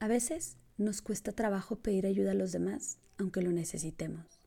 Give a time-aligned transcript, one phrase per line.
[0.00, 4.40] A veces nos cuesta trabajo pedir ayuda a los demás, aunque lo necesitemos.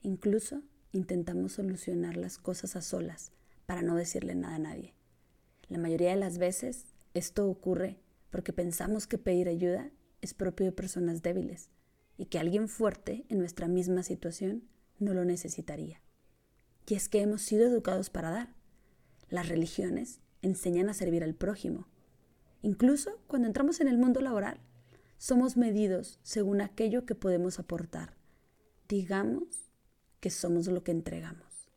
[0.00, 3.32] Incluso intentamos solucionar las cosas a solas
[3.66, 4.94] para no decirle nada a nadie.
[5.68, 8.00] La mayoría de las veces esto ocurre
[8.30, 9.90] porque pensamos que pedir ayuda
[10.22, 11.68] es propio de personas débiles
[12.16, 14.64] y que alguien fuerte en nuestra misma situación
[14.98, 16.00] no lo necesitaría.
[16.86, 18.54] Y es que hemos sido educados para dar.
[19.28, 21.86] Las religiones enseñan a servir al prójimo.
[22.62, 24.60] Incluso cuando entramos en el mundo laboral,
[25.20, 28.16] somos medidos según aquello que podemos aportar.
[28.88, 29.70] Digamos
[30.18, 31.70] que somos lo que entregamos.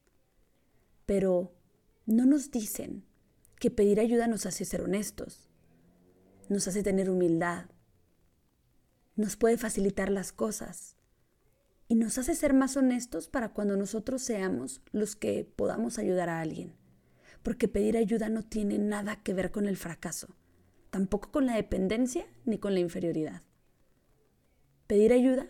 [1.05, 1.53] Pero
[2.05, 3.03] no nos dicen
[3.59, 5.49] que pedir ayuda nos hace ser honestos,
[6.47, 7.65] nos hace tener humildad,
[9.17, 10.95] nos puede facilitar las cosas
[11.89, 16.39] y nos hace ser más honestos para cuando nosotros seamos los que podamos ayudar a
[16.39, 16.77] alguien.
[17.43, 20.33] Porque pedir ayuda no tiene nada que ver con el fracaso,
[20.93, 23.41] tampoco con la dependencia ni con la inferioridad.
[24.85, 25.47] Pedir ayuda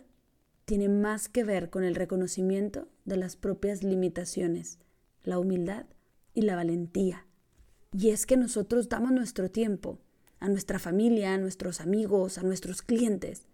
[0.64, 4.78] tiene más que ver con el reconocimiento de las propias limitaciones,
[5.22, 5.84] la humildad
[6.32, 7.26] y la valentía.
[7.92, 10.00] Y es que nosotros damos nuestro tiempo
[10.40, 13.46] a nuestra familia, a nuestros amigos, a nuestros clientes.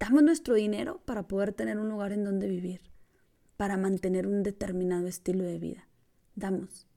[0.00, 2.80] Damos nuestro dinero para poder tener un lugar en donde vivir,
[3.56, 5.88] para mantener un determinado estilo de vida.
[6.34, 6.88] Damos,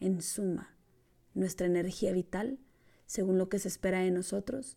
[0.00, 0.76] en suma,
[1.32, 2.58] nuestra energía vital
[3.10, 4.76] según lo que se espera de nosotros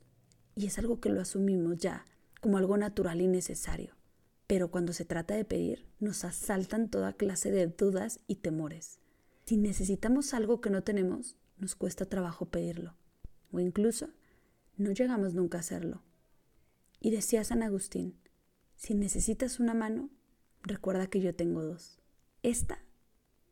[0.55, 2.03] y es algo que lo asumimos ya
[2.41, 3.95] como algo natural y necesario.
[4.47, 8.99] Pero cuando se trata de pedir, nos asaltan toda clase de dudas y temores.
[9.45, 12.95] Si necesitamos algo que no tenemos, nos cuesta trabajo pedirlo.
[13.51, 14.09] O incluso,
[14.77, 16.01] no llegamos nunca a hacerlo.
[16.99, 18.17] Y decía San Agustín,
[18.75, 20.09] si necesitas una mano,
[20.63, 21.99] recuerda que yo tengo dos.
[22.41, 22.79] Esta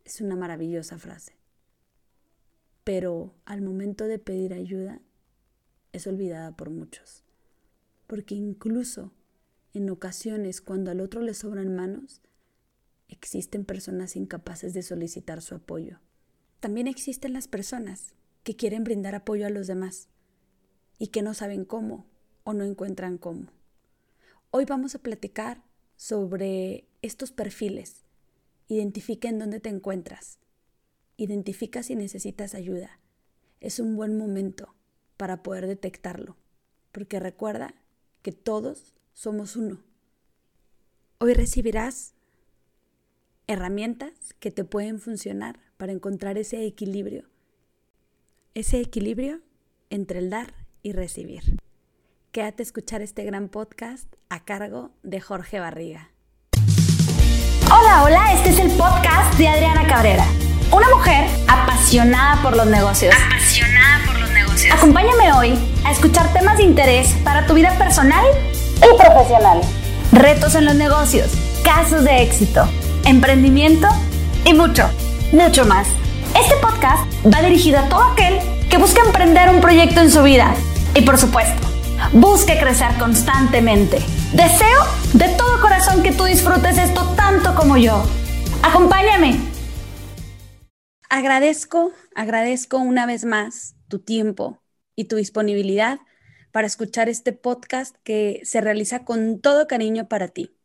[0.05, 1.40] es una maravillosa frase.
[2.91, 5.01] Pero al momento de pedir ayuda,
[5.93, 7.23] es olvidada por muchos
[8.11, 9.13] porque incluso
[9.73, 12.21] en ocasiones cuando al otro le sobran manos,
[13.07, 16.01] existen personas incapaces de solicitar su apoyo.
[16.59, 20.09] También existen las personas que quieren brindar apoyo a los demás
[20.99, 22.05] y que no saben cómo
[22.43, 23.47] o no encuentran cómo.
[24.49, 25.63] Hoy vamos a platicar
[25.95, 28.03] sobre estos perfiles.
[28.67, 30.37] Identifica en dónde te encuentras.
[31.21, 32.99] Identifica si necesitas ayuda.
[33.59, 34.73] Es un buen momento
[35.17, 36.35] para poder detectarlo,
[36.91, 37.75] porque recuerda
[38.23, 39.83] que todos somos uno.
[41.19, 42.15] Hoy recibirás
[43.45, 47.29] herramientas que te pueden funcionar para encontrar ese equilibrio,
[48.55, 49.41] ese equilibrio
[49.91, 51.59] entre el dar y recibir.
[52.31, 56.09] Quédate a escuchar este gran podcast a cargo de Jorge Barriga.
[57.67, 60.25] Hola, hola, este es el podcast de Adriana Cabrera,
[60.71, 63.13] una mujer apasionada por los negocios.
[63.27, 64.73] Apasionada por los negocios.
[64.73, 68.23] Acompáñame hoy a escuchar temas de interés para tu vida personal
[68.77, 69.61] y profesional.
[70.11, 71.31] Retos en los negocios,
[71.63, 72.67] casos de éxito,
[73.05, 73.87] emprendimiento
[74.45, 74.89] y mucho,
[75.31, 75.87] mucho más.
[76.39, 78.39] Este podcast va dirigido a todo aquel
[78.69, 80.53] que busca emprender un proyecto en su vida
[80.95, 81.67] y por supuesto,
[82.13, 84.01] busque crecer constantemente.
[84.31, 88.03] Deseo de todo corazón que tú disfrutes esto tanto como yo.
[88.63, 89.50] Acompáñame.
[91.13, 94.61] Agradezco, agradezco una vez más tu tiempo,
[94.95, 95.99] y tu disponibilidad
[96.53, 100.55] para escuchar este podcast que se realiza con todo cariño para ti.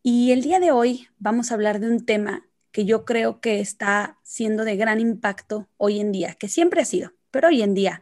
[0.00, 3.58] Y el día de hoy vamos a hablar de un tema que yo creo que
[3.58, 7.74] está siendo de gran impacto hoy en día, que siempre ha sido, pero hoy en
[7.74, 8.00] día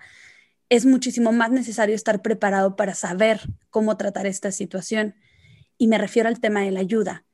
[0.69, 3.41] es muchísimo más necesario estar preparado para saber
[3.71, 5.15] cómo tratar esta situación.
[5.79, 7.25] Y me refiero al tema de la ayuda,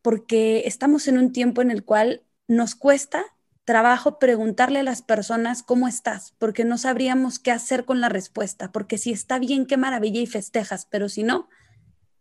[0.00, 3.24] porque estamos en un tiempo en el cual nos cuesta
[3.66, 8.70] trabajo preguntarle a las personas cómo estás, porque no sabríamos qué hacer con la respuesta,
[8.70, 11.48] porque si está bien, qué maravilla y festejas, pero si no,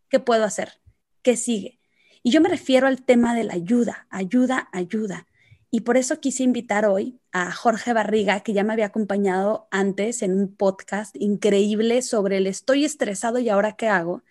[0.09, 0.81] ¿qué puedo hacer?
[1.22, 1.79] ¿Qué sigue?
[2.23, 5.28] Y yo me refiero al tema de la ayuda, ayuda, ayuda.
[5.69, 10.23] Y por eso quise invitar hoy a Jorge Barriga, que ya me había acompañado antes
[10.23, 14.24] en un podcast increíble sobre el estoy estresado y ahora qué hago.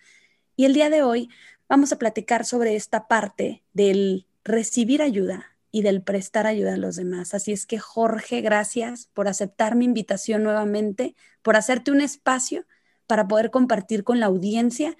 [0.57, 1.29] Y el día de hoy
[1.69, 6.95] vamos a platicar sobre esta parte del recibir ayuda, y del prestar ayuda a los
[6.95, 7.33] demás.
[7.33, 12.63] Así es que Jorge, gracias por aceptar mi invitación nuevamente, por hacerte un espacio
[13.07, 14.95] para poder compartir con la audiencia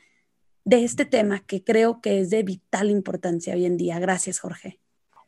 [0.65, 3.99] de este tema que creo que es de vital importancia hoy en día.
[3.99, 4.81] Gracias, Jorge.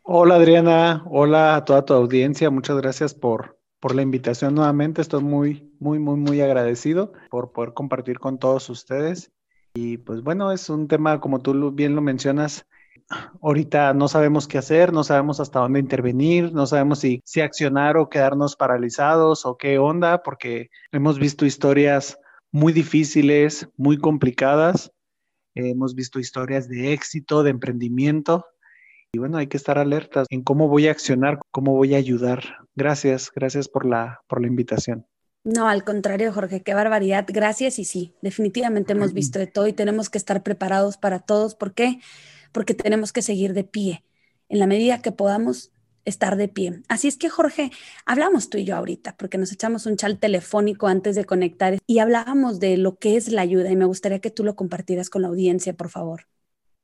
[0.04, 1.06] Hola, Adriana.
[1.10, 2.50] Hola a toda tu audiencia.
[2.50, 5.02] Muchas gracias por, por la invitación nuevamente.
[5.02, 9.32] Estoy muy, muy, muy, muy agradecido por poder compartir con todos ustedes.
[9.76, 12.68] Y pues bueno, es un tema, como tú bien lo mencionas,
[13.42, 17.98] ahorita no sabemos qué hacer, no sabemos hasta dónde intervenir, no sabemos si, si accionar
[17.98, 22.18] o quedarnos paralizados o qué onda, porque hemos visto historias
[22.52, 24.92] muy difíciles, muy complicadas.
[25.56, 28.46] hemos visto historias de éxito, de emprendimiento.
[29.12, 32.44] Y bueno, hay que estar alertas en cómo voy a accionar, cómo voy a ayudar.
[32.76, 35.06] Gracias, gracias por la, por la invitación.
[35.44, 37.26] No, al contrario, Jorge, qué barbaridad.
[37.28, 41.56] Gracias y sí, definitivamente hemos visto de todo y tenemos que estar preparados para todos.
[41.56, 42.00] ¿Por qué?
[42.52, 44.04] Porque tenemos que seguir de pie.
[44.50, 45.72] En la medida que podamos,
[46.08, 46.82] estar de pie.
[46.88, 47.72] Así es que, Jorge,
[48.06, 52.00] hablamos tú y yo ahorita, porque nos echamos un chal telefónico antes de conectar y
[52.00, 55.22] hablábamos de lo que es la ayuda y me gustaría que tú lo compartieras con
[55.22, 56.22] la audiencia, por favor.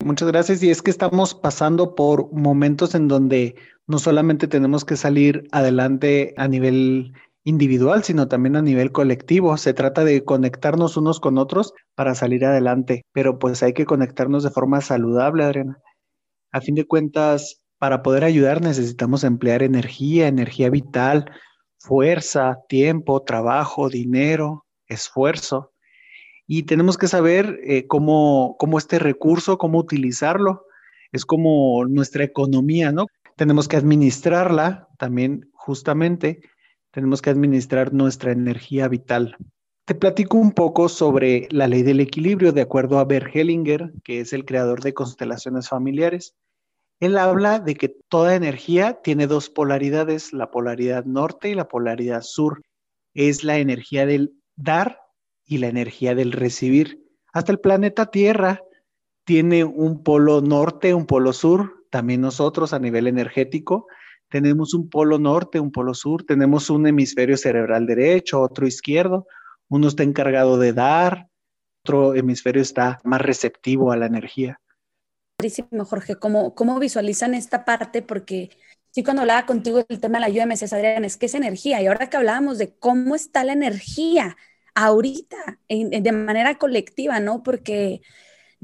[0.04, 0.62] Muchas gracias.
[0.62, 3.56] Y es que estamos pasando por momentos en donde
[3.88, 9.58] no solamente tenemos que salir adelante a nivel individual, sino también a nivel colectivo.
[9.58, 14.44] Se trata de conectarnos unos con otros para salir adelante, pero pues hay que conectarnos
[14.44, 15.80] de forma saludable, Adriana.
[16.52, 21.30] A fin de cuentas, para poder ayudar necesitamos emplear energía, energía vital,
[21.80, 25.72] fuerza, tiempo, trabajo, dinero, esfuerzo.
[26.48, 30.66] Y tenemos que saber eh, cómo, cómo este recurso, cómo utilizarlo.
[31.12, 33.08] Es como nuestra economía, ¿no?
[33.36, 36.40] Tenemos que administrarla también justamente.
[36.94, 39.36] Tenemos que administrar nuestra energía vital.
[39.86, 44.20] Te platico un poco sobre la ley del equilibrio de acuerdo a Bert Hellinger, que
[44.20, 46.36] es el creador de constelaciones familiares.
[47.00, 52.22] Él habla de que toda energía tiene dos polaridades, la polaridad norte y la polaridad
[52.22, 52.62] sur.
[53.16, 55.00] Es la energía del dar
[55.46, 57.04] y la energía del recibir.
[57.34, 58.62] Hasta el planeta Tierra
[59.26, 61.88] tiene un polo norte, un polo sur.
[61.90, 63.88] También nosotros a nivel energético
[64.34, 66.24] tenemos un polo norte, un polo sur.
[66.24, 69.28] Tenemos un hemisferio cerebral derecho, otro izquierdo.
[69.70, 71.28] Uno está encargado de dar,
[71.84, 74.60] otro hemisferio está más receptivo a la energía.
[75.86, 78.02] Jorge, ¿cómo, cómo visualizan esta parte?
[78.02, 78.50] Porque
[78.90, 81.80] sí, cuando hablaba contigo del tema de la decías, Adrián, es que es energía.
[81.84, 84.36] Y ahora que hablábamos de cómo está la energía
[84.74, 87.44] ahorita, de manera colectiva, ¿no?
[87.44, 88.02] Porque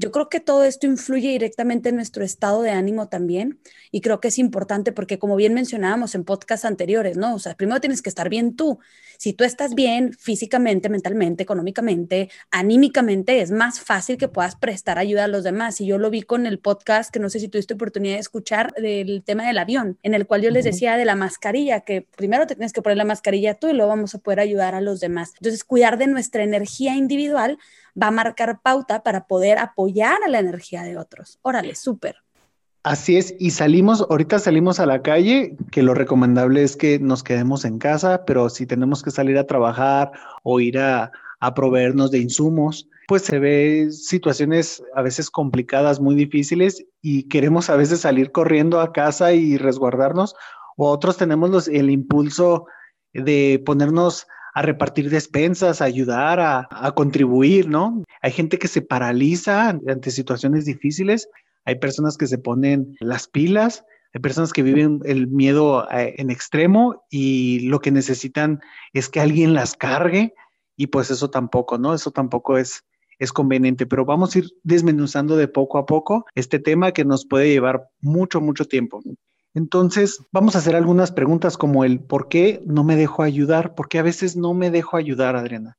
[0.00, 3.60] yo creo que todo esto influye directamente en nuestro estado de ánimo también
[3.90, 7.34] y creo que es importante porque como bien mencionábamos en podcasts anteriores, ¿no?
[7.34, 8.78] O sea, primero tienes que estar bien tú.
[9.18, 15.24] Si tú estás bien físicamente, mentalmente, económicamente, anímicamente, es más fácil que puedas prestar ayuda
[15.24, 15.78] a los demás.
[15.82, 18.72] Y yo lo vi con el podcast, que no sé si tuviste oportunidad de escuchar,
[18.72, 22.46] del tema del avión, en el cual yo les decía de la mascarilla, que primero
[22.46, 25.00] te tienes que poner la mascarilla tú y luego vamos a poder ayudar a los
[25.00, 25.34] demás.
[25.36, 27.58] Entonces, cuidar de nuestra energía individual
[28.00, 31.38] va a marcar pauta para poder apoyar a la energía de otros.
[31.42, 32.16] Órale, súper.
[32.82, 37.22] Así es, y salimos, ahorita salimos a la calle, que lo recomendable es que nos
[37.22, 40.12] quedemos en casa, pero si tenemos que salir a trabajar
[40.44, 41.12] o ir a,
[41.54, 47.76] proveernos de insumos, pues se ve situaciones a veces complicadas, muy difíciles, y queremos a
[47.76, 50.34] veces salir corriendo a casa y resguardarnos,
[50.76, 52.66] o otros tenemos el impulso
[53.12, 58.02] de ponernos a repartir despensas, a ayudar, a, contribuir, ¿no?
[58.22, 61.28] Hay gente que se paraliza ante situaciones difíciles,
[61.64, 66.30] hay personas que se ponen las pilas, hay personas que viven el miedo eh, en
[66.30, 68.60] extremo y lo que necesitan
[68.92, 70.34] es que alguien las cargue
[70.76, 71.94] y pues eso tampoco, ¿no?
[71.94, 72.84] Eso tampoco es,
[73.18, 77.26] es conveniente, pero vamos a ir desmenuzando de poco a poco este tema que nos
[77.26, 79.00] puede llevar mucho, mucho tiempo.
[79.54, 83.74] Entonces, vamos a hacer algunas preguntas como el ¿por qué no me dejo ayudar?
[83.74, 85.76] ¿Por qué a veces no me dejo ayudar, Adriana?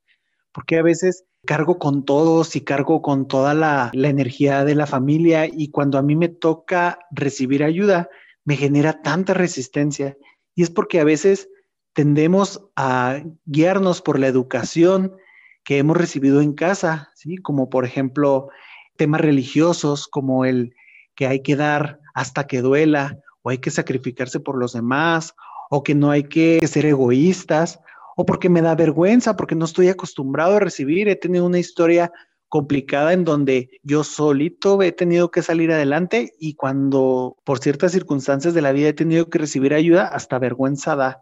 [0.51, 4.75] ¿Por qué a veces cargo con todos y cargo con toda la, la energía de
[4.75, 8.09] la familia y cuando a mí me toca recibir ayuda,
[8.43, 10.17] me genera tanta resistencia?
[10.53, 11.49] Y es porque a veces
[11.93, 15.15] tendemos a guiarnos por la educación
[15.63, 17.37] que hemos recibido en casa, ¿sí?
[17.37, 18.49] Como por ejemplo
[18.97, 20.75] temas religiosos como el
[21.15, 25.33] que hay que dar hasta que duela o hay que sacrificarse por los demás,
[25.69, 27.79] o que no hay que ser egoístas,
[28.15, 31.07] o porque me da vergüenza, porque no estoy acostumbrado a recibir.
[31.07, 32.11] He tenido una historia
[32.49, 38.53] complicada en donde yo solito he tenido que salir adelante y cuando por ciertas circunstancias
[38.53, 41.21] de la vida he tenido que recibir ayuda, hasta vergüenza.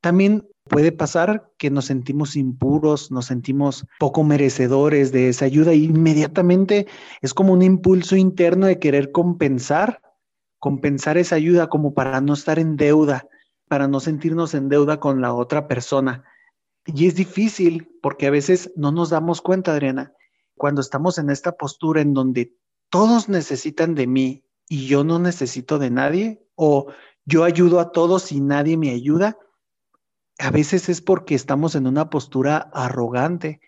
[0.00, 5.84] También puede pasar que nos sentimos impuros, nos sentimos poco merecedores de esa ayuda y
[5.84, 6.86] inmediatamente
[7.20, 10.00] es como un impulso interno de querer compensar
[10.62, 13.28] compensar esa ayuda como para no estar en deuda,
[13.66, 16.22] para no sentirnos en deuda con la otra persona.
[16.86, 20.12] Y es difícil porque a veces no nos damos cuenta, Adriana,
[20.56, 22.54] cuando estamos en esta postura en donde
[22.90, 26.92] todos necesitan de mí y yo no necesito de nadie, o
[27.24, 29.36] yo ayudo a todos y nadie me ayuda,
[30.38, 33.60] a veces es porque estamos en una postura arrogante.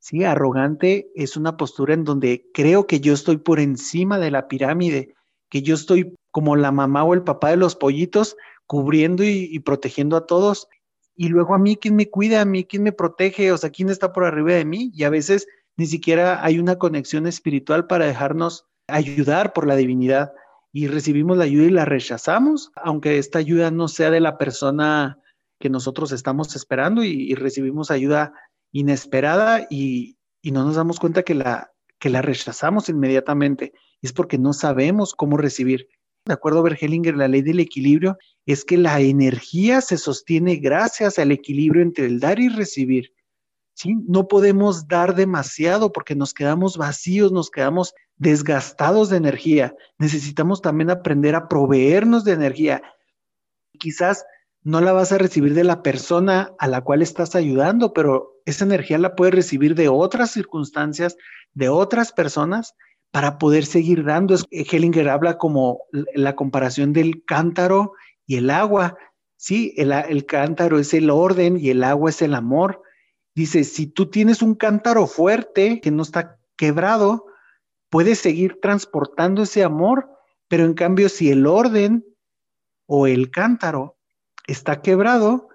[0.00, 4.48] Sí, arrogante es una postura en donde creo que yo estoy por encima de la
[4.48, 5.14] pirámide,
[5.48, 10.18] que yo estoy como la mamá o el papá de los pollitos, cubriendo y, protegiendo
[10.18, 10.68] a todos.
[11.14, 12.42] y luego a mí, ¿quién me cuida?
[12.42, 13.52] A mí, ¿quién me protege?
[13.52, 14.90] O sea, ¿quién está por arriba de mí?
[14.92, 15.46] Y a veces
[15.78, 20.34] ni siquiera hay una conexión espiritual para dejarnos ayudar por la divinidad
[20.74, 25.18] y recibimos la ayuda y la rechazamos, aunque esta ayuda no sea de la persona
[25.58, 28.34] que nosotros estamos esperando y, recibimos ayuda
[28.72, 33.72] inesperada y, y, no nos damos cuenta que la, que la rechazamos inmediatamente.
[34.02, 35.88] Es porque no sabemos cómo recibir.
[36.26, 41.20] De acuerdo a Bergelinger, la ley del equilibrio es que la energía se sostiene gracias
[41.20, 43.12] al equilibrio entre el dar y recibir.
[43.74, 43.94] ¿sí?
[44.08, 49.76] No podemos dar demasiado porque nos quedamos vacíos, nos quedamos desgastados de energía.
[49.98, 52.82] Necesitamos también aprender a proveernos de energía.
[53.78, 54.24] Quizás
[54.64, 58.64] no la vas a recibir de la persona a la cual estás ayudando, pero esa
[58.64, 61.16] energía la puedes recibir de otras circunstancias,
[61.54, 62.74] de otras personas
[63.10, 64.36] para poder seguir dando.
[64.50, 65.80] Hellinger habla como
[66.14, 67.92] la comparación del cántaro
[68.26, 68.96] y el agua.
[69.36, 72.82] Sí, el, el cántaro es el orden y el agua es el amor.
[73.34, 77.26] Dice, si tú tienes un cántaro fuerte que no está quebrado,
[77.90, 80.10] puedes seguir transportando ese amor,
[80.48, 82.04] pero en cambio si el orden
[82.86, 83.96] o el cántaro
[84.46, 85.48] está quebrado,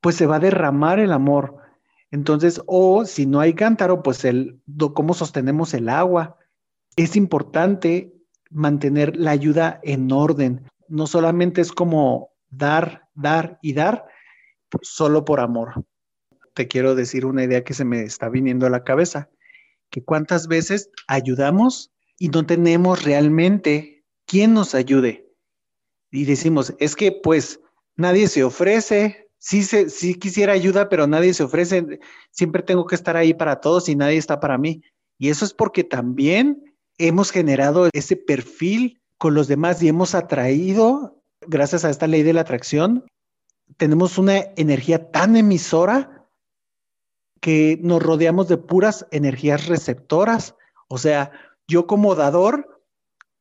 [0.00, 1.56] pues se va a derramar el amor.
[2.10, 4.60] Entonces, o si no hay cántaro, pues el,
[4.94, 6.36] ¿cómo sostenemos el agua?
[6.96, 8.12] Es importante
[8.50, 10.68] mantener la ayuda en orden.
[10.88, 14.06] No solamente es como dar, dar y dar
[14.82, 15.84] solo por amor.
[16.54, 19.30] Te quiero decir una idea que se me está viniendo a la cabeza,
[19.88, 25.28] que cuántas veces ayudamos y no tenemos realmente quien nos ayude.
[26.10, 27.60] Y decimos, es que pues
[27.96, 32.96] nadie se ofrece, sí, se, sí quisiera ayuda, pero nadie se ofrece, siempre tengo que
[32.96, 34.82] estar ahí para todos y nadie está para mí.
[35.18, 36.69] Y eso es porque también
[37.08, 42.32] hemos generado ese perfil con los demás y hemos atraído, gracias a esta ley de
[42.32, 43.06] la atracción,
[43.76, 46.28] tenemos una energía tan emisora
[47.40, 50.56] que nos rodeamos de puras energías receptoras.
[50.88, 51.32] O sea,
[51.66, 52.82] yo como dador,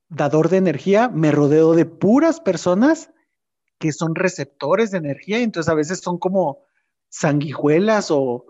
[0.08, 3.12] dador de energía, me rodeo de puras personas
[3.80, 6.64] que son receptores de energía entonces a veces son como
[7.10, 8.46] sanguijuelas o,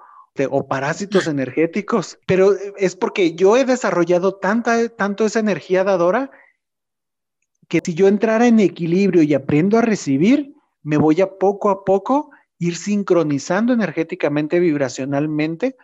[0.47, 6.31] o parásitos energéticos, pero es porque yo he desarrollado tanta, tanto esa energía dadora
[7.67, 11.83] que si yo entrara en equilibrio y aprendo a recibir, me voy a poco a
[11.83, 15.75] poco ir sincronizando energéticamente, vibracionalmente,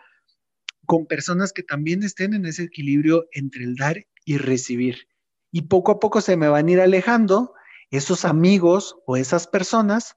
[0.84, 5.08] con personas que también estén en ese equilibrio entre el dar y recibir.
[5.52, 7.54] Y poco a poco se me van a ir alejando
[7.90, 10.16] esos amigos o esas personas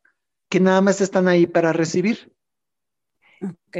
[0.49, 2.33] que nada más están ahí para recibir.
[3.41, 3.77] Ok.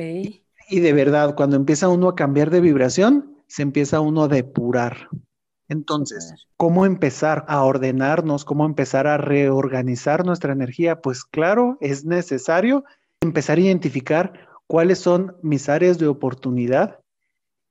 [0.70, 5.10] Y de verdad, cuando empieza uno a cambiar de vibración, se empieza uno a depurar.
[5.68, 8.46] Entonces, ¿cómo empezar a ordenarnos?
[8.46, 11.02] ¿Cómo empezar a reorganizar nuestra energía?
[11.02, 12.84] Pues claro, es necesario
[13.22, 17.00] empezar a identificar cuáles son mis áreas de oportunidad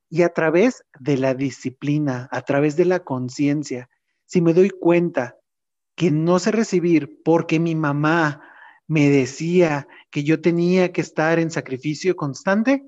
[0.09, 3.89] y a través de la disciplina, a través de la conciencia,
[4.25, 5.37] si me doy cuenta
[5.95, 8.41] que no sé recibir porque mi mamá
[8.89, 12.83] me decía que yo tenía que estar en sacrificio constante,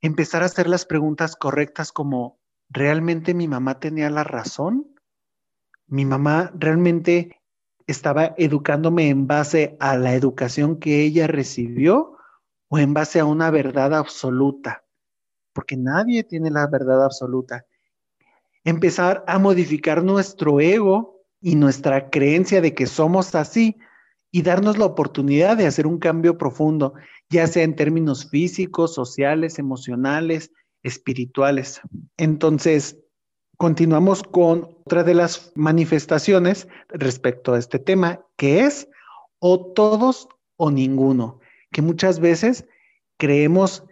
[0.00, 2.40] empezar a hacer las preguntas correctas como,
[2.70, 4.96] ¿realmente mi mamá tenía la razón?
[5.86, 7.42] ¿Mi mamá realmente
[7.86, 12.16] estaba educándome en base a la educación que ella recibió
[12.68, 14.82] o en base a una verdad absoluta?
[15.52, 17.66] Porque nadie tiene la verdad absoluta.
[18.64, 23.76] Empezar a modificar nuestro ego y nuestra creencia de que somos así
[24.32, 26.94] y darnos la oportunidad de hacer un cambio profundo,
[27.28, 30.50] ya sea en términos físicos, sociales, emocionales,
[30.82, 31.82] espirituales.
[32.16, 32.98] Entonces,
[33.58, 38.88] continuamos con otra de las manifestaciones respecto a este tema, que es
[39.38, 41.38] o todos o ninguno,
[41.70, 42.66] que muchas veces
[43.18, 43.84] creemos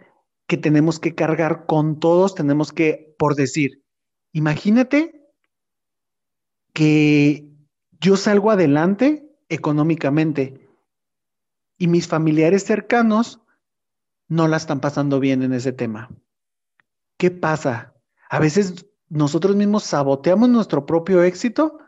[0.47, 3.83] que tenemos que cargar con todos, tenemos que, por decir,
[4.33, 5.23] imagínate
[6.73, 7.47] que
[7.99, 10.67] yo salgo adelante económicamente
[11.77, 13.41] y mis familiares cercanos
[14.27, 16.09] no la están pasando bien en ese tema.
[17.17, 17.93] ¿Qué pasa?
[18.29, 21.79] A veces nosotros mismos saboteamos nuestro propio éxito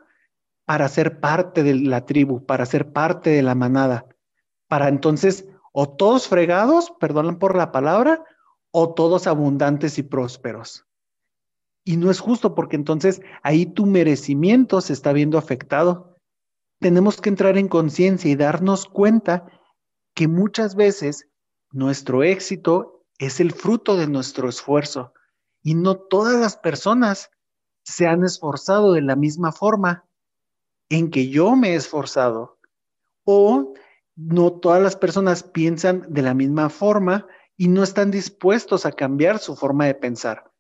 [0.65, 4.07] para ser parte de la tribu, para ser parte de la manada,
[4.67, 8.23] para entonces o todos fregados, perdonan por la palabra,
[8.71, 10.85] o todos abundantes y prósperos.
[11.85, 16.12] Y no es justo porque entonces ahí tu merecimiento se está viendo afectado
[16.79, 19.47] tenemos que entrar en conciencia y darnos cuenta
[20.13, 21.29] que muchas veces
[21.71, 25.13] nuestro éxito es el fruto de nuestro esfuerzo
[25.61, 27.31] y no todas las personas
[27.83, 30.05] se han esforzado de la misma forma
[30.89, 32.59] en que yo me he esforzado
[33.25, 33.73] o
[34.15, 37.27] no todas las personas piensan de la misma forma
[37.57, 40.51] y no están dispuestos a cambiar su forma de pensar.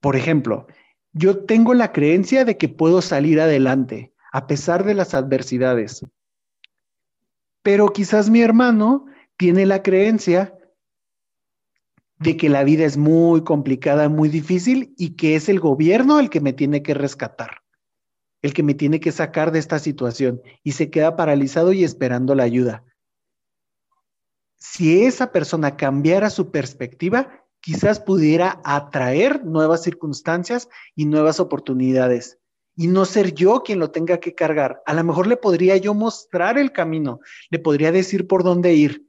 [0.00, 0.66] Por ejemplo,
[1.12, 6.04] yo tengo la creencia de que puedo salir adelante a pesar de las adversidades.
[7.62, 10.58] Pero quizás mi hermano tiene la creencia
[12.18, 16.30] de que la vida es muy complicada, muy difícil y que es el gobierno el
[16.30, 17.62] que me tiene que rescatar,
[18.40, 22.34] el que me tiene que sacar de esta situación y se queda paralizado y esperando
[22.34, 22.84] la ayuda.
[24.58, 32.38] Si esa persona cambiara su perspectiva, quizás pudiera atraer nuevas circunstancias y nuevas oportunidades
[32.76, 34.82] y no ser yo quien lo tenga que cargar.
[34.86, 39.06] A lo mejor le podría yo mostrar el camino, le podría decir por dónde ir,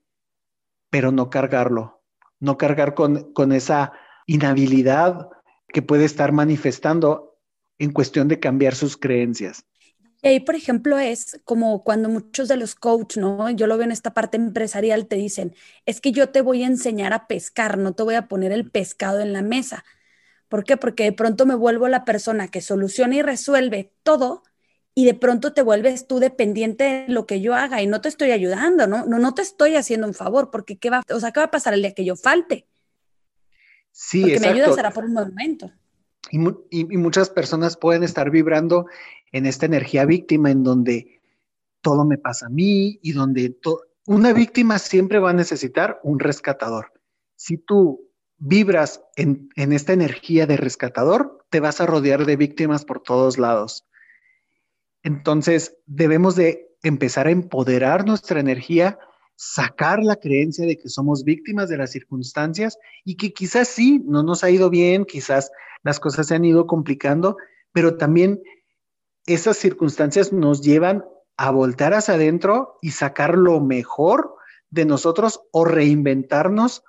[0.89, 2.03] pero no cargarlo,
[2.39, 3.93] no cargar con, con esa
[4.27, 5.29] inhabilidad
[5.67, 7.38] que puede estar manifestando
[7.79, 9.65] en cuestión de cambiar sus creencias.
[10.22, 13.50] Y ahí, por ejemplo, es como cuando muchos de los coaches, ¿no?
[13.50, 15.53] Yo lo veo en esta parte empresarial, te dicen,
[15.86, 18.72] es que yo te voy a enseñar a pescar, no te voy a poner el
[18.72, 19.84] pescado en la mesa.
[20.54, 20.78] ¿Por qué?
[20.78, 24.44] Porque de pronto me vuelvo la persona que soluciona y resuelve todo
[24.94, 28.10] y de pronto te vuelves tú dependiente de lo que yo haga y no te
[28.10, 29.04] estoy ayudando, ¿no?
[29.08, 31.50] No, no te estoy haciendo un favor, porque ¿qué va, o sea, ¿qué va a
[31.50, 32.68] pasar el día que yo falte?
[33.92, 35.72] Sí, porque me ayuda será por un momento.
[36.30, 36.38] Y,
[36.70, 38.86] y, muchas personas pueden estar vibrando
[39.32, 41.20] en esta energía víctima en donde
[41.82, 43.58] todo me pasa a mí y donde
[44.06, 46.94] una víctima siempre va a necesitar un rescatador.
[47.36, 48.12] Si tú
[48.46, 53.38] vibras en, en esta energía de rescatador, te vas a rodear de víctimas por todos
[53.38, 53.88] lados.
[55.02, 59.00] Entonces, debemos de empezar a empoderar nuestra energía,
[59.36, 64.24] sacar la creencia de que somos víctimas de las circunstancias y que quizás sí, no
[64.24, 65.50] nos ha ido bien, quizás
[65.82, 67.38] las cosas se han ido complicando,
[67.72, 68.42] pero también
[69.26, 71.06] esas circunstancias nos llevan
[71.38, 74.36] a voltar hacia adentro y sacar lo mejor
[74.70, 76.84] de nosotros o reinventarnos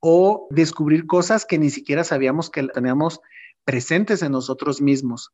[0.00, 3.20] o descubrir cosas que ni siquiera sabíamos que teníamos
[3.64, 5.32] presentes en nosotros mismos.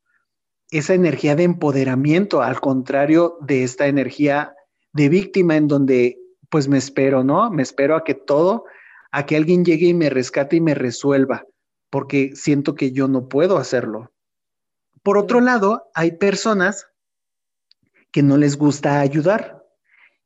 [0.71, 4.55] Esa energía de empoderamiento, al contrario de esta energía
[4.92, 7.50] de víctima en donde pues me espero, ¿no?
[7.50, 8.64] Me espero a que todo,
[9.11, 11.46] a que alguien llegue y me rescate y me resuelva,
[11.90, 14.12] porque siento que yo no puedo hacerlo.
[15.03, 16.87] Por otro lado, hay personas
[18.11, 19.64] que no les gusta ayudar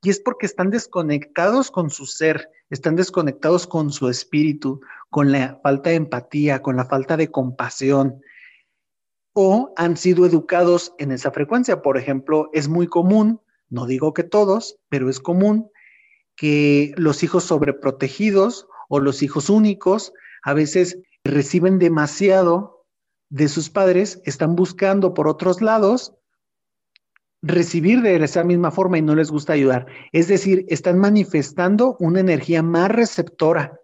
[0.02, 5.58] y es porque están desconectados con su ser, están desconectados con su espíritu, con la
[5.62, 8.20] falta de empatía, con la falta de compasión
[9.40, 11.80] o han sido educados en esa frecuencia.
[11.80, 15.70] Por ejemplo, es muy común, no digo que todos, pero es común
[16.34, 22.84] que los hijos sobreprotegidos o los hijos únicos a veces reciben demasiado
[23.30, 26.14] de sus padres están buscando por otros lados
[27.42, 29.86] recibir de esa misma forma y no les gusta ayudar.
[30.12, 33.80] Es decir, están manifestando una energía más receptora,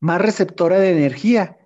[0.00, 1.56] más receptora de energía.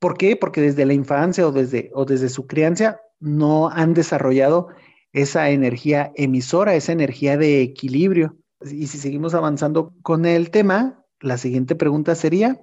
[0.00, 0.36] ¿Por qué?
[0.36, 4.68] Porque desde la infancia o desde, o desde su crianza no han desarrollado
[5.12, 8.36] esa energía emisora, esa energía de equilibrio.
[8.60, 12.60] Y si seguimos avanzando con el tema, la siguiente pregunta sería,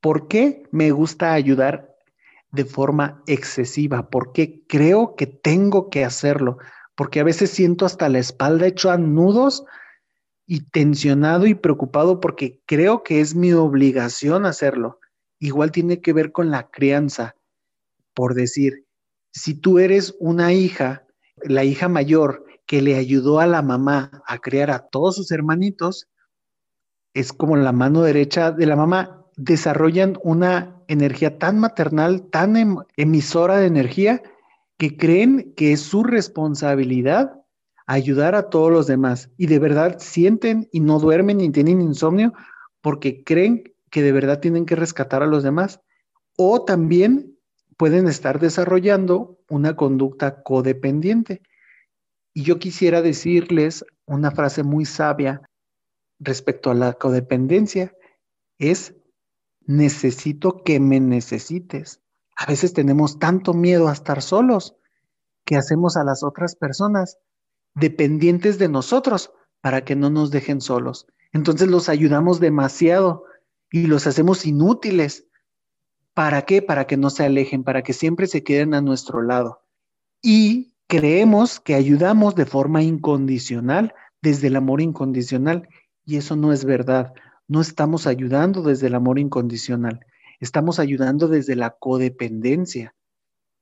[0.00, 1.92] ¿por qué me gusta ayudar
[2.52, 6.58] de forma excesiva, porque creo que tengo que hacerlo,
[7.02, 9.64] porque a veces siento hasta la espalda hecho a nudos
[10.46, 15.00] y tensionado y preocupado porque creo que es mi obligación hacerlo.
[15.40, 17.34] Igual tiene que ver con la crianza,
[18.14, 18.86] por decir,
[19.32, 21.04] si tú eres una hija,
[21.42, 26.08] la hija mayor que le ayudó a la mamá a criar a todos sus hermanitos,
[27.14, 32.76] es como la mano derecha de la mamá desarrollan una energía tan maternal, tan em,
[32.96, 34.22] emisora de energía,
[34.82, 37.40] que creen que es su responsabilidad
[37.86, 39.30] ayudar a todos los demás.
[39.36, 42.32] Y de verdad sienten y no duermen ni tienen insomnio
[42.80, 45.80] porque creen que de verdad tienen que rescatar a los demás.
[46.36, 47.38] O también
[47.76, 51.42] pueden estar desarrollando una conducta codependiente.
[52.34, 55.42] Y yo quisiera decirles una frase muy sabia
[56.18, 57.94] respecto a la codependencia.
[58.58, 58.96] Es
[59.64, 62.01] necesito que me necesites.
[62.36, 64.76] A veces tenemos tanto miedo a estar solos
[65.44, 67.18] que hacemos a las otras personas
[67.74, 71.06] dependientes de nosotros para que no nos dejen solos.
[71.32, 73.24] Entonces los ayudamos demasiado
[73.70, 75.26] y los hacemos inútiles.
[76.14, 76.62] ¿Para qué?
[76.62, 79.62] Para que no se alejen, para que siempre se queden a nuestro lado.
[80.20, 85.68] Y creemos que ayudamos de forma incondicional, desde el amor incondicional,
[86.04, 87.14] y eso no es verdad
[87.52, 90.00] no estamos ayudando desde el amor incondicional,
[90.42, 92.94] estamos ayudando desde la codependencia.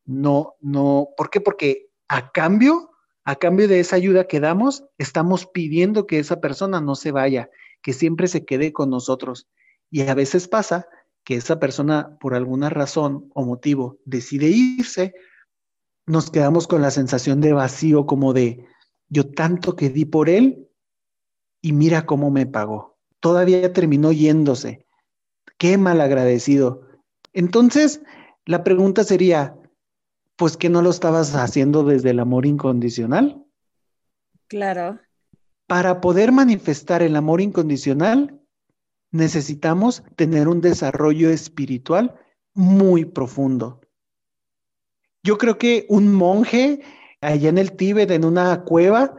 [0.05, 1.41] No, no, ¿por qué?
[1.41, 2.89] Porque a cambio
[3.23, 7.51] A cambio de esa ayuda que damos, estamos pidiendo que esa persona no se vaya,
[7.83, 9.47] que siempre se quede con nosotros.
[9.91, 10.89] Y a veces pasa
[11.23, 15.13] que esa persona, por alguna razón o motivo, decide irse,
[16.07, 18.65] nos quedamos con la sensación de vacío, como de
[19.11, 20.69] yo tanto que di por él
[21.61, 22.97] y mira cómo me pagó.
[23.21, 24.87] Todavía terminó yéndose.
[25.61, 26.89] Qué mal agradecido.
[27.35, 28.01] Entonces,
[28.47, 29.59] la pregunta sería,
[30.37, 33.45] pues que no lo estabas haciendo desde el amor incondicional.
[34.49, 34.99] Claro.
[35.67, 38.41] Para poder manifestar el amor incondicional,
[39.11, 42.19] necesitamos tener un desarrollo espiritual
[42.55, 43.83] muy profundo.
[45.23, 46.81] Yo creo que un monje
[47.21, 49.15] allá en el Tíbet, en una cueva,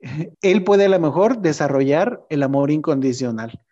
[0.42, 3.62] él puede a lo mejor desarrollar el amor incondicional,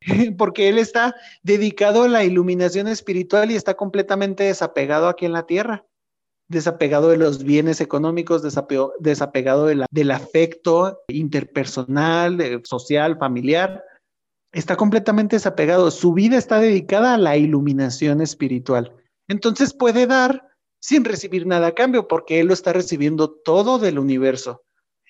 [0.38, 5.46] porque él está dedicado a la iluminación espiritual y está completamente desapegado aquí en la
[5.46, 5.84] tierra
[6.50, 13.84] desapegado de los bienes económicos, desapegado, del afecto interpersonal, social, familiar.
[14.52, 15.92] Está completamente desapegado.
[15.92, 18.92] Su vida está dedicada a la iluminación espiritual.
[19.28, 20.48] Entonces puede dar
[20.80, 24.64] sin recibir nada a cambio, porque él lo está recibiendo todo del universo.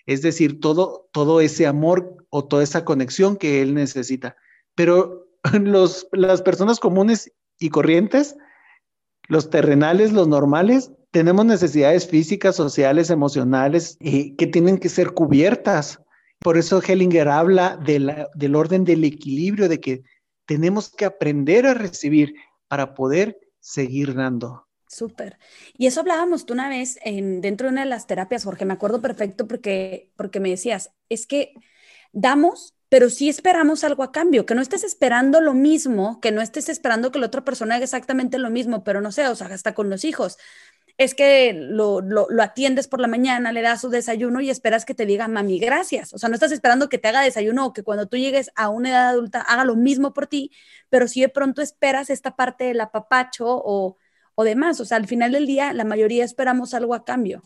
[0.05, 4.37] Es decir, todo, todo ese amor o toda esa conexión que él necesita.
[4.81, 5.29] Pero
[6.12, 8.35] las personas comunes y corrientes,
[9.29, 16.01] los terrenales, los normales, tenemos necesidades físicas, sociales, emocionales eh, que tienen que ser cubiertas.
[16.38, 20.03] Por eso Hellinger habla del orden del equilibrio, de que
[20.47, 22.35] tenemos que aprender a recibir
[22.66, 24.66] para poder seguir dando.
[24.87, 25.37] Súper.
[25.77, 28.73] Y eso hablábamos tú una vez en, dentro de una de las terapias, Jorge, me
[28.73, 31.53] acuerdo perfecto porque, porque me decías, es que
[32.12, 36.42] damos, pero sí esperamos algo a cambio, que no estés esperando lo mismo, que no
[36.42, 39.46] estés esperando que la otra persona haga exactamente lo mismo, pero no sé, o sea,
[39.48, 40.37] hasta con los hijos
[41.00, 42.03] es que lo,
[42.42, 46.12] atiendes por la mañana, le das su desayuno y esperas que te diga, mami, gracias.
[46.12, 48.68] O sea, no estás esperando que te haga desayuno o que cuando tú llegues a
[48.68, 50.53] una edad adulta haga lo mismo por ti,
[50.90, 53.96] pero si de pronto esperas esta parte del apapacho o,
[54.35, 54.79] o demás.
[54.81, 57.42] O sea, al final del día, la mayoría esperamos algo a cambio.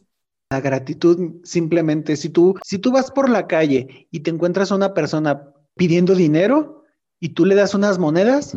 [0.51, 4.77] La gratitud simplemente, si tú, si tú vas por la calle y te encuentras a
[4.77, 6.85] una persona pidiendo dinero
[7.21, 8.57] y tú le das unas monedas,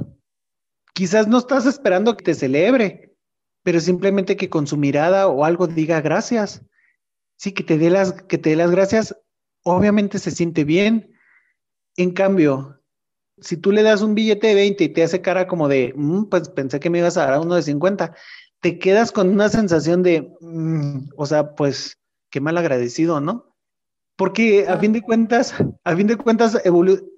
[0.94, 3.16] quizás no estás esperando que te celebre,
[3.64, 6.62] pero simplemente que con su mirada o algo diga gracias.
[7.38, 9.16] Sí, que te dé las, que te dé las gracias,
[9.64, 11.14] obviamente se siente bien.
[11.96, 12.82] En cambio,
[13.40, 16.26] si tú le das un billete de 20 y te hace cara como de, mm,
[16.26, 18.16] pues pensé que me ibas a dar uno de 50,
[18.62, 21.98] te quedas con una sensación de, mm, o sea, pues
[22.30, 23.56] qué mal agradecido, ¿no?
[24.18, 26.60] Porque a fin de cuentas, a fin de cuentas,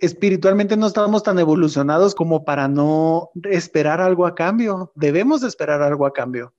[0.02, 4.92] espiritualmente no estamos tan evolucionados como para no esperar algo a cambio.
[4.96, 6.54] Debemos esperar algo a cambio.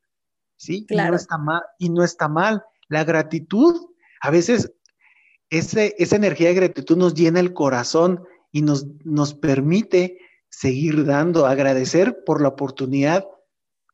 [0.57, 1.09] Sí, claro.
[1.09, 1.63] y no está mal.
[1.79, 2.65] Y no está mal.
[2.89, 3.89] La gratitud,
[4.23, 4.73] a veces,
[5.51, 11.45] ese, esa energía de gratitud nos llena el corazón y nos, nos permite seguir dando,
[11.45, 13.27] agradecer por la oportunidad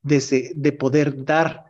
[0.07, 1.67] de, de poder dar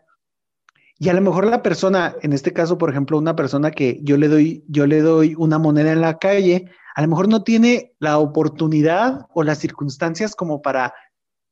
[0.99, 4.17] y a lo mejor la persona, en este caso, por ejemplo, una persona que yo
[4.17, 7.95] le doy, yo le doy una moneda en la calle, a lo mejor no tiene
[7.99, 10.95] la oportunidad o las circunstancias como para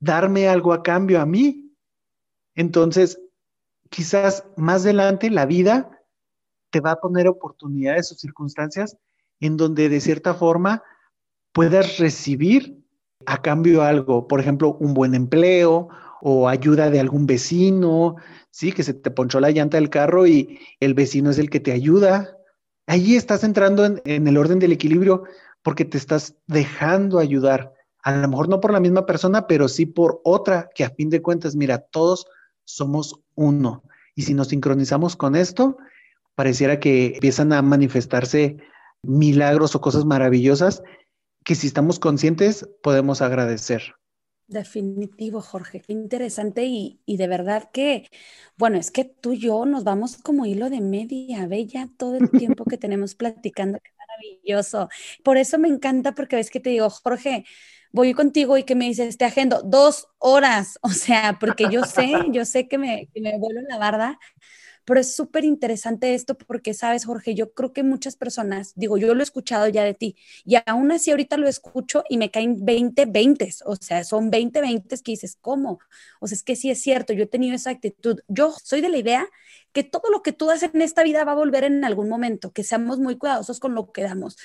[0.01, 1.77] darme algo a cambio a mí.
[2.55, 3.20] Entonces,
[3.90, 5.90] quizás más adelante la vida
[6.70, 8.97] te va a poner oportunidades o circunstancias
[9.40, 10.83] en donde de cierta forma
[11.53, 12.83] puedas recibir
[13.27, 15.88] a cambio algo, por ejemplo, un buen empleo
[16.27, 18.17] o ayuda de algún vecino,
[18.51, 21.61] sí, que se te ponchó la llanta del carro y el vecino es el que
[21.61, 22.39] te ayuda.
[22.87, 25.25] Allí estás entrando en, el orden del equilibrio
[25.63, 27.75] porque te estás dejando ayudar.
[28.03, 31.11] A lo mejor no por la misma persona, pero sí por otra, que a fin
[31.11, 32.27] de cuentas, mira, todos
[32.65, 33.83] somos uno.
[34.15, 35.77] Y si nos sincronizamos con esto,
[36.35, 38.57] pareciera que empiezan a manifestarse
[39.03, 40.83] milagros o cosas maravillosas
[41.45, 43.95] que si estamos conscientes podemos agradecer.
[44.46, 48.11] Definitivo, Jorge, qué interesante y, de verdad que,
[48.59, 52.30] bueno, es que tú y yo nos vamos como hilo de media, bella, todo el
[52.52, 54.90] tiempo que tenemos platicando, qué maravilloso.
[55.22, 57.44] Por eso me encanta porque ves que te digo, Jorge,
[57.90, 62.12] voy contigo y que me dices, te agendo dos horas, o sea, porque yo sé,
[62.30, 64.18] yo sé que me, que me vuelo la barda,
[64.85, 69.14] pero es súper interesante esto porque, sabes, Jorge, yo creo que muchas personas, digo, yo
[69.14, 72.64] lo he escuchado ya de ti y aún así ahorita lo escucho y me caen
[72.64, 75.79] 20 20, o sea, son 20 20 que dices, ¿cómo?
[76.20, 78.20] O sea, es que sí es cierto, yo he tenido esa actitud.
[78.29, 79.29] Yo soy de la idea
[79.73, 82.53] que todo lo que tú haces en esta vida va a volver en algún momento,
[82.53, 84.37] que seamos muy cuidadosos con lo que damos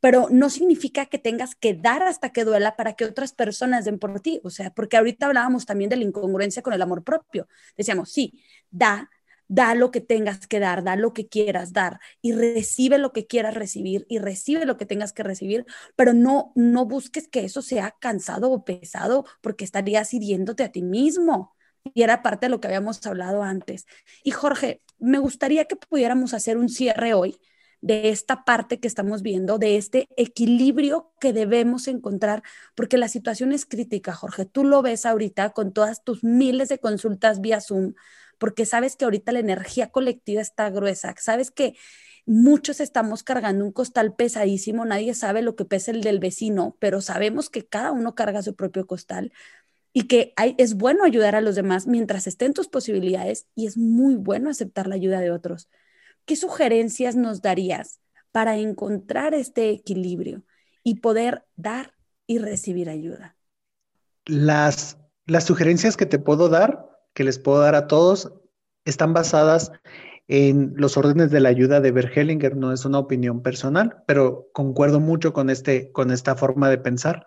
[0.00, 3.98] pero no significa que tengas que dar hasta que duela para que otras personas den
[3.98, 4.40] por ti.
[4.44, 7.48] O sea, porque ahorita hablábamos también de la incongruencia con el amor propio.
[7.76, 9.10] Decíamos, sí, da,
[9.48, 13.26] da lo que tengas que dar, da lo que quieras dar y recibe lo que
[13.26, 17.62] quieras recibir y recibe lo que tengas que recibir, pero no, no busques que eso
[17.62, 21.54] sea cansado o pesado porque estarías hiriéndote a ti mismo.
[21.94, 23.86] Y era parte de lo que habíamos hablado antes.
[24.24, 27.38] Y Jorge, me gustaría que pudiéramos hacer un cierre hoy
[27.80, 32.42] de esta parte que estamos viendo, de este equilibrio que debemos encontrar,
[32.74, 34.44] porque la situación es crítica, Jorge.
[34.46, 37.94] Tú lo ves ahorita con todas tus miles de consultas vía Zoom,
[38.38, 41.74] porque sabes que ahorita la energía colectiva está gruesa, sabes que
[42.26, 47.00] muchos estamos cargando un costal pesadísimo, nadie sabe lo que pesa el del vecino, pero
[47.00, 49.32] sabemos que cada uno carga su propio costal
[49.92, 54.16] y que es bueno ayudar a los demás mientras estén tus posibilidades y es muy
[54.16, 55.70] bueno aceptar la ayuda de otros.
[56.26, 58.00] ¿Qué sugerencias nos darías
[58.32, 60.42] para encontrar este equilibrio
[60.82, 61.94] y poder dar
[62.26, 63.36] y recibir ayuda?
[64.26, 68.30] Las, las sugerencias que te puedo dar que les puedo dar a todos
[68.84, 69.72] están basadas
[70.28, 72.56] en los órdenes de la ayuda de Bergelinger.
[72.56, 77.26] No es una opinión personal, pero concuerdo mucho con, este, con esta forma de pensar.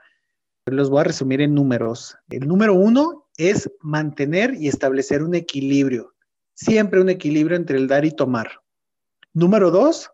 [0.66, 2.16] Los voy a resumir en números.
[2.30, 6.14] El número uno es mantener y establecer un equilibrio.
[6.54, 8.62] Siempre un equilibrio entre el dar y tomar.
[9.34, 10.12] Número dos,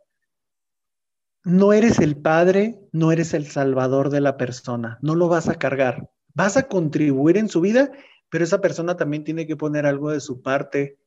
[1.43, 4.99] no eres el padre, no eres el salvador de la persona.
[5.01, 6.09] No lo vas a cargar.
[6.33, 7.91] Vas a contribuir en su vida
[8.29, 10.97] pero esa persona también tiene que poner algo de su parte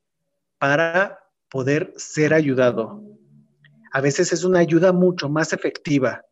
[0.58, 1.18] para
[1.50, 3.02] poder ser ayudado.
[3.92, 6.24] A veces es una ayuda mucho más efectiva.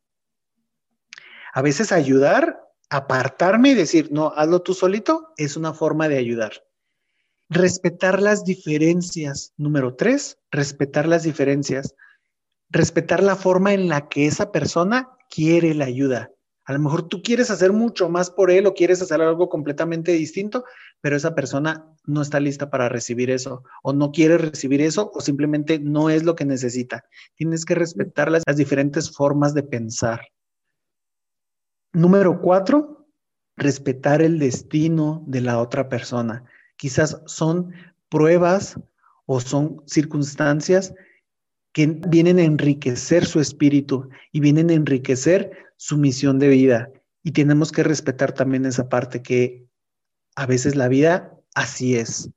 [1.53, 6.53] A veces ayudar, apartarme y decir, no, hazlo tú solito, es una forma de ayudar.
[7.49, 9.53] Respetar las diferencias.
[9.57, 11.95] Número tres, respetar las diferencias.
[12.69, 16.31] Respetar la forma en la que esa persona quiere la ayuda.
[16.67, 20.11] A lo mejor tú quieres hacer mucho más por él o quieres hacer algo completamente
[20.13, 20.65] distinto,
[21.01, 25.21] pero esa persona no está lista para recibir eso o no quiere recibir eso o
[25.21, 27.05] simplemente no es lo que necesita.
[27.37, 30.23] Tienes que respetar las, diferentes formas de pensar.
[31.93, 33.07] Número cuatro,
[33.57, 36.45] respetar el destino de la otra persona.
[36.77, 37.73] Quizás son
[38.09, 38.81] pruebas
[39.25, 40.95] o son circunstancias
[41.77, 46.91] que vienen a enriquecer su espíritu y vienen a enriquecer su misión de vida.
[47.23, 49.69] Y tenemos que respetar también esa parte que
[50.37, 52.31] a veces la vida así es,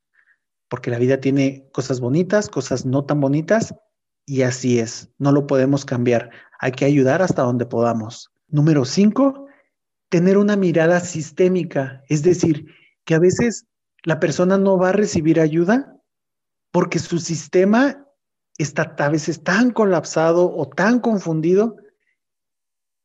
[0.68, 3.74] porque la vida tiene cosas bonitas, cosas no tan bonitas,
[4.26, 6.32] y así es, no lo podemos cambiar.
[6.60, 8.34] Hay que ayudar hasta donde podamos.
[8.50, 9.48] Número cinco,
[10.10, 12.66] tener una mirada sistémica, es decir,
[13.06, 13.68] que a veces
[14.04, 15.96] la persona no va a recibir ayuda
[16.72, 18.06] porque su sistema
[18.60, 21.78] está a veces tan colapsado o tan confundido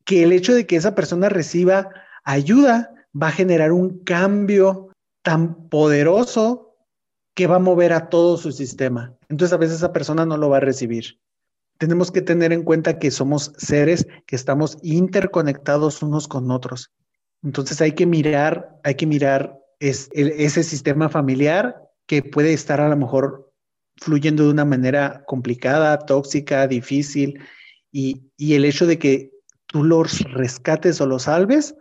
[0.05, 1.89] que el hecho de que esa persona reciba
[2.25, 4.91] ayuda va a generar un cambio
[5.23, 6.77] tan poderoso
[7.35, 9.15] que va a mover a todo su sistema.
[9.29, 11.19] Entonces a veces esa persona no lo va a recibir.
[11.79, 16.93] Tenemos que tener en cuenta que somos seres que estamos interconectados unos con otros.
[17.43, 22.97] Entonces hay que mirar, hay que mirar ese sistema familiar que puede estar a lo
[22.97, 23.53] mejor
[23.97, 27.41] fluyendo de una manera complicada, tóxica, difícil,
[27.91, 29.31] y, y el hecho de que
[29.67, 31.75] tú los rescates o los salves,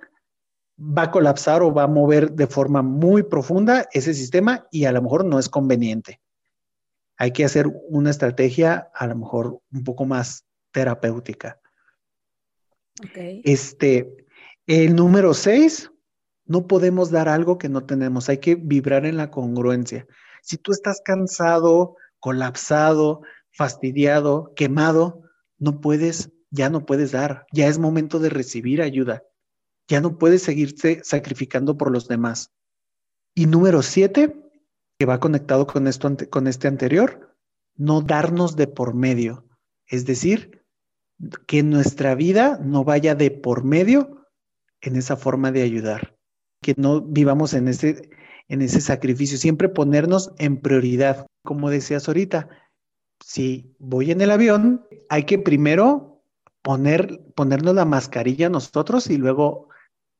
[0.80, 4.92] va a colapsar o va a mover de forma muy profunda ese sistema y a
[4.92, 6.20] lo mejor no es conveniente.
[7.18, 11.60] Hay que hacer una estrategia a lo mejor un poco más terapéutica.
[13.44, 14.26] Este,
[14.66, 15.92] el número seis,
[16.46, 20.08] no podemos dar algo que no tenemos, hay que vibrar en la congruencia.
[20.42, 25.24] Si tú estás cansado, colapsado, fastidiado, quemado,
[25.60, 29.24] no puedes ya no puedes dar, ya es momento de recibir ayuda,
[29.90, 32.54] ya no puedes seguirte sacrificando por los demás.
[33.36, 34.36] Y número siete,
[34.98, 37.36] que va conectado con, esto, con este anterior,
[37.76, 39.46] no darnos de por medio,
[39.88, 40.64] es decir,
[41.46, 44.28] que nuestra vida no vaya de por medio
[44.80, 46.16] en esa forma de ayudar,
[46.62, 48.10] que no vivamos en ese,
[48.48, 51.26] en ese sacrificio, siempre ponernos en prioridad.
[51.44, 52.50] Como decías ahorita,
[53.24, 56.22] si voy en el avión, hay que primero
[56.62, 59.70] poner, ponernos la mascarilla nosotros y luego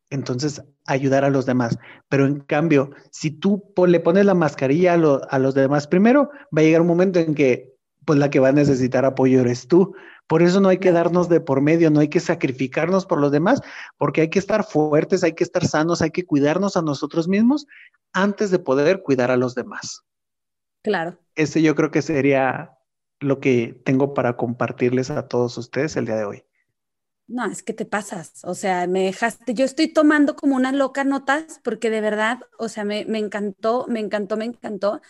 [0.10, 1.78] entonces ayudar a los demás.
[2.08, 6.64] Pero en cambio, si tú le pones la mascarilla a, los demás primero, va a
[6.64, 7.73] llegar un momento en que
[8.06, 9.96] pues la que va a necesitar apoyo eres tú.
[10.28, 13.32] Por eso no hay que darnos de por medio, no hay que sacrificarnos por los
[13.32, 13.62] demás,
[13.98, 17.68] porque hay que estar fuertes, hay que estar sanos, hay que cuidarnos a nosotros mismos
[18.14, 20.04] antes de poder cuidar a los demás.
[20.82, 21.18] Claro.
[21.36, 22.78] Ese yo creo que sería
[23.20, 26.44] lo que tengo para compartirles a todos ustedes el día de hoy.
[27.26, 31.06] No, es que te pasas, o sea, me dejaste, yo estoy tomando como unas locas
[31.06, 35.02] notas porque de verdad, o sea, me, me encantó, me encantó, me encantó.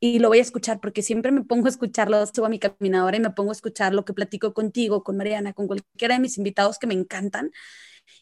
[0.00, 3.16] Y lo voy a escuchar porque siempre me pongo a escucharlo, subo a mi caminadora
[3.16, 6.38] y me pongo a escuchar lo que platico contigo, con Mariana, con cualquiera de mis
[6.38, 7.50] invitados que me encantan.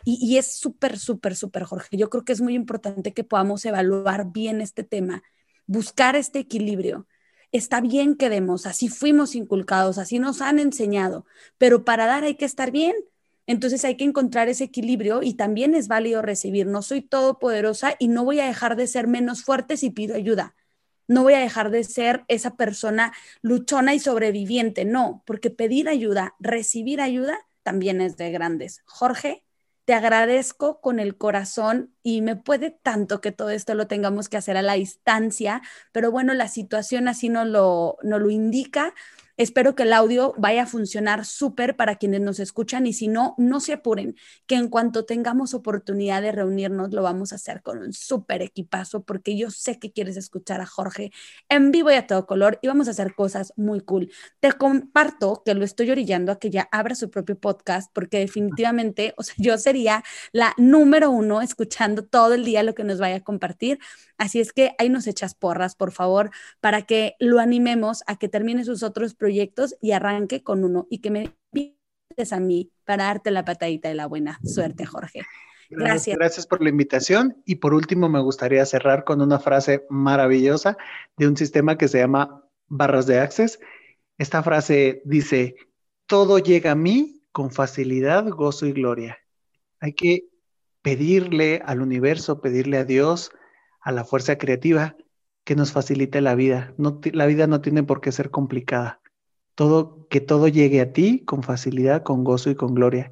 [0.05, 1.97] Y, y es súper, súper, súper, Jorge.
[1.97, 5.23] Yo creo que es muy importante que podamos evaluar bien este tema,
[5.67, 7.07] buscar este equilibrio.
[7.53, 11.27] Está bien que demos, así fuimos inculcados, así nos han enseñado,
[11.59, 12.95] pero para dar hay que estar bien.
[13.47, 16.67] Entonces hay que encontrar ese equilibrio y también es válido recibir.
[16.67, 20.57] No soy todopoderosa y no voy a dejar de ser menos fuerte si pido ayuda
[21.09, 26.35] no voy a dejar de ser esa persona luchona y sobreviviente, no, porque pedir ayuda,
[26.41, 28.83] recibir ayuda, también es de grandes.
[28.87, 29.45] Jorge,
[29.87, 34.37] te agradezco con el corazón y me puede tanto que todo esto lo tengamos que
[34.37, 38.95] hacer a la distancia, pero bueno, la situación así no lo, no lo indica.
[39.39, 43.35] Espero que el audio vaya a funcionar súper para quienes nos escuchan y si no,
[43.37, 47.77] no se apuren, que en cuanto tengamos oportunidad de reunirnos, lo vamos a hacer con
[47.79, 51.13] un súper equipazo porque yo sé que quieres escuchar a Jorge
[51.51, 54.11] en vivo y a todo color y vamos a hacer cosas muy cool.
[54.41, 59.13] Te comparto que lo estoy orillando a que ya abra su propio podcast porque definitivamente,
[59.19, 63.17] o sea, yo sería la número uno escuchando todo el día lo que nos vaya
[63.17, 63.81] a compartir.
[64.17, 68.31] Así es que ahí nos echas porras, por favor, para que lo animemos a que
[68.31, 73.05] termine sus otros proyectos y arranque con uno y que me invites a mí para
[73.05, 75.23] darte la patadita de la buena suerte, Jorge.
[75.71, 76.17] Gracias.
[76.17, 77.43] Gracias por la invitación.
[77.45, 80.77] Y por último, me gustaría cerrar con una frase maravillosa
[81.17, 83.59] de un sistema que se llama barras de access.
[84.19, 85.57] Esta frase dice,
[86.07, 89.19] todo llega a mí con facilidad, gozo y gloria.
[89.81, 90.29] Hay que
[90.83, 93.33] pedirle al universo, pedirle a Dios,
[93.81, 94.97] a la fuerza creativa
[95.45, 96.75] que nos facilite la vida.
[96.79, 99.01] No, la vida no tiene por qué ser complicada.
[99.57, 103.11] Todo, que todo llegue a ti con facilidad, con gozo y con gloria.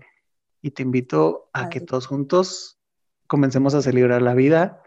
[0.62, 2.78] Y te invito a que todos juntos
[3.26, 4.82] comencemos a celebrar la vida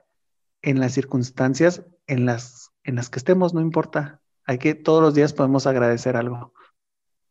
[0.62, 4.22] en las circunstancias en las, en las que estemos, no importa.
[4.46, 6.54] Hay que todos los días podemos agradecer algo.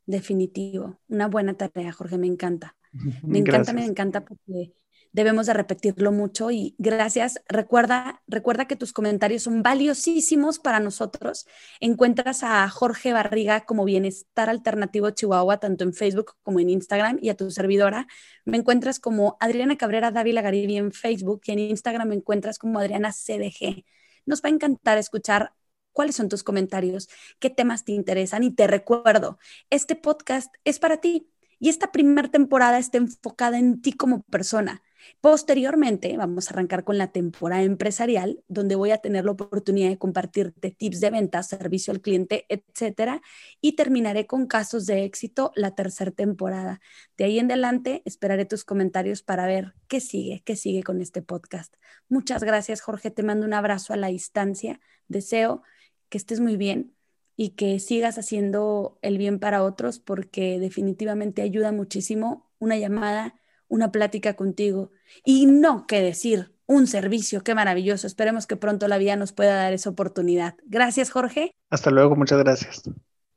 [0.05, 1.01] Definitivo.
[1.09, 2.77] Una buena tarea, Jorge, me encanta.
[3.23, 4.73] Me encanta, me encanta porque
[5.17, 7.41] debemos de repetirlo mucho y gracias.
[7.49, 11.47] Recuerda, recuerda que tus comentarios son valiosísimos para nosotros.
[11.81, 17.31] Encuentras a Jorge Barriga como Bienestar Alternativo Chihuahua, tanto en Facebook como en Instagram y
[17.31, 18.07] a tu servidora.
[18.45, 22.79] Me encuentras como Adriana Cabrera Dávila Garibi en Facebook y en Instagram me encuentras como
[22.79, 23.87] Adriana CDG.
[24.27, 25.55] Nos va a encantar escuchar
[25.93, 29.39] cuáles son tus comentarios, qué temas te interesan y te recuerdo,
[29.71, 31.31] este podcast es para ti.
[31.59, 34.83] Y esta primera temporada está enfocada en ti como persona.
[35.21, 39.99] Posteriormente, vamos a arrancar con la temporada empresarial, donde voy a tener la oportunidad de
[39.99, 43.23] compartirte tips de venta, servicio al cliente, etcétera,
[43.61, 46.81] y terminaré con casos de éxito la tercera temporada.
[47.17, 51.23] De ahí en adelante, esperaré tus comentarios para ver qué sigue, qué sigue con este
[51.23, 51.75] podcast.
[52.09, 53.11] Muchas gracias, Jorge.
[53.11, 54.81] Te mando un abrazo a la distancia.
[55.09, 55.63] Deseo
[56.09, 56.95] que estés muy bien
[57.37, 63.35] y que sigas haciendo el bien para otros porque definitivamente ayuda muchísimo una llamada
[63.69, 64.91] una plática contigo
[65.25, 68.07] y no que decir un servicio, qué maravilloso.
[68.07, 70.55] Esperemos que pronto la vida nos pueda dar esa oportunidad.
[70.65, 71.53] Gracias, Jorge.
[71.71, 72.83] Hasta luego, muchas gracias.